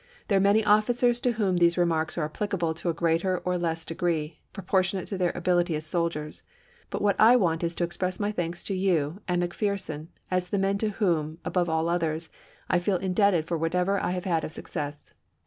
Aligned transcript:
There 0.29 0.37
are 0.39 0.41
many 0.41 0.65
officers 0.65 1.19
to 1.19 1.33
whom 1.33 1.57
these 1.57 1.77
remarks 1.77 2.17
are 2.17 2.25
applicable 2.25 2.73
to 2.73 2.89
a 2.89 2.93
greater 2.95 3.37
or 3.45 3.55
less 3.55 3.85
degree, 3.85 4.39
proportionate 4.51 5.07
to 5.09 5.17
their 5.19 5.31
ability 5.35 5.75
as 5.75 5.85
soldiers, 5.85 6.41
but 6.89 7.03
what 7.03 7.15
I 7.19 7.35
want 7.35 7.63
is 7.63 7.75
to 7.75 7.83
express 7.83 8.19
my 8.19 8.31
thanks 8.31 8.63
to 8.63 8.73
you 8.73 9.21
and 9.27 9.43
McPherson 9.43 10.07
as 10.31 10.49
the 10.49 10.57
men 10.57 10.79
to 10.79 10.89
whom, 10.89 11.37
above 11.45 11.69
all 11.69 11.87
others, 11.87 12.31
I 12.67 12.79
feel 12.79 12.97
indebted 12.97 13.45
for 13.45 13.59
whatever 13.59 13.99
I 13.99 14.09
have 14.13 14.25
had 14.25 14.43
of 14.43 14.51
success. 14.53 15.11